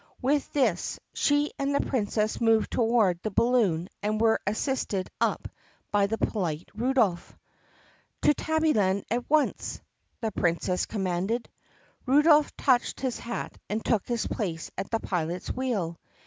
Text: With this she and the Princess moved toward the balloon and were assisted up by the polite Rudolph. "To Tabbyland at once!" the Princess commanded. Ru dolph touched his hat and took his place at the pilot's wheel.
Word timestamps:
With 0.19 0.51
this 0.51 0.99
she 1.13 1.51
and 1.59 1.75
the 1.75 1.79
Princess 1.85 2.41
moved 2.41 2.71
toward 2.71 3.21
the 3.21 3.29
balloon 3.29 3.87
and 4.01 4.19
were 4.19 4.39
assisted 4.47 5.11
up 5.21 5.47
by 5.91 6.07
the 6.07 6.17
polite 6.17 6.71
Rudolph. 6.73 7.37
"To 8.23 8.33
Tabbyland 8.33 9.03
at 9.11 9.29
once!" 9.29 9.79
the 10.19 10.31
Princess 10.31 10.87
commanded. 10.87 11.47
Ru 12.07 12.23
dolph 12.23 12.57
touched 12.57 13.01
his 13.01 13.19
hat 13.19 13.55
and 13.69 13.85
took 13.85 14.07
his 14.07 14.25
place 14.25 14.71
at 14.75 14.89
the 14.89 14.99
pilot's 14.99 15.51
wheel. 15.51 15.99